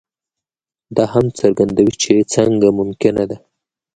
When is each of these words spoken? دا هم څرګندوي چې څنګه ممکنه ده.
دا 0.95 1.03
هم 1.13 1.25
څرګندوي 1.39 1.93
چې 2.01 2.13
څنګه 2.33 2.67
ممکنه 2.79 3.23
ده. 3.29 3.37